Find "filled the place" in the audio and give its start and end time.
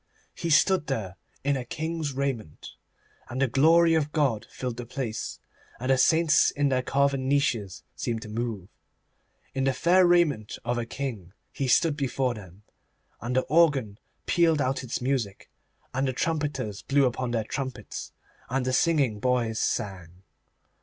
4.49-5.37